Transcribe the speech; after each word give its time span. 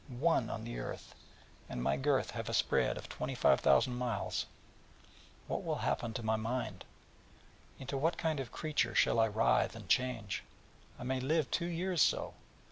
one 0.09 0.49
on 0.49 0.63
the 0.63 0.79
earth... 0.79 1.13
and 1.69 1.83
my 1.83 1.95
girth 1.95 2.31
have 2.31 2.49
a 2.49 2.55
spread 2.55 2.97
of 2.97 3.07
25,000 3.07 3.93
miles... 3.95 4.47
what 5.45 5.63
will 5.63 5.75
happen 5.85 6.11
to 6.11 6.23
my 6.23 6.35
mind? 6.35 6.83
Into 7.77 7.97
what 7.99 8.17
kind 8.17 8.39
of 8.39 8.51
creature 8.51 8.95
shall 8.95 9.19
I 9.19 9.27
writhe 9.27 9.75
and 9.75 9.87
change? 9.87 10.41
I 10.97 11.03
may 11.03 11.19
live 11.19 11.51
two 11.51 11.67
years 11.67 12.01
so! 12.01 12.33